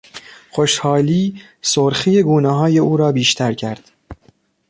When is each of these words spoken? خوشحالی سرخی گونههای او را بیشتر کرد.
خوشحالی 0.51 1.41
سرخی 1.61 2.23
گونههای 2.23 2.79
او 2.79 2.97
را 2.97 3.11
بیشتر 3.11 3.53
کرد. 3.53 3.91